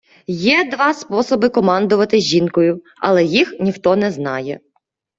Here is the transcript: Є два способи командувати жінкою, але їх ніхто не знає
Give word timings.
Є 0.27 0.63
два 0.63 0.93
способи 0.93 1.49
командувати 1.49 2.19
жінкою, 2.19 2.81
але 3.01 3.23
їх 3.25 3.53
ніхто 3.59 3.95
не 3.95 4.11
знає 4.11 4.59